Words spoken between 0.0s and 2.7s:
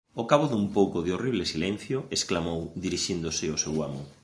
Ó cabo dun pouco de horrible silencio, exclamou,